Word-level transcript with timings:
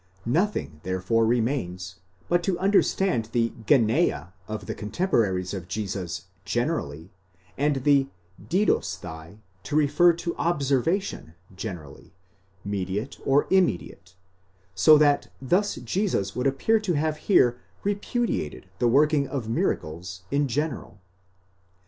Nothing 0.25 0.79
therefore 0.81 1.27
remains 1.27 1.97
but 2.27 2.41
to 2.45 2.57
understand 2.57 3.25
the 3.33 3.51
γενεὰ 3.67 4.31
of 4.47 4.65
the 4.65 4.73
cotemporaries 4.73 5.53
of 5.53 5.67
Jesus 5.67 6.25
generally, 6.43 7.11
and 7.55 7.83
the 7.83 8.07
δίδοσθαι 8.43 9.37
to 9.61 9.75
refer 9.75 10.11
to 10.13 10.33
observa 10.39 10.99
tion 10.99 11.35
generally, 11.55 12.15
mediate 12.65 13.19
or 13.27 13.45
immediate: 13.51 14.15
so 14.73 14.97
that 14.97 15.31
thus 15.39 15.75
Jesus 15.75 16.35
would 16.35 16.47
appear 16.47 16.79
to 16.79 16.93
have 16.93 17.17
here 17.17 17.59
repudiated 17.83 18.65
the 18.79 18.87
working 18.87 19.27
of 19.27 19.49
miracles 19.49 20.23
in 20.31 20.47
general. 20.47 20.99